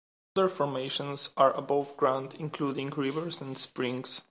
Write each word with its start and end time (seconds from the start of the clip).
Other 0.35 0.49
formations 0.49 1.29
are 1.37 1.53
above 1.55 1.95
ground, 1.95 2.35
including 2.39 2.89
rivers 2.89 3.39
and 3.39 3.55
springs. 3.55 4.19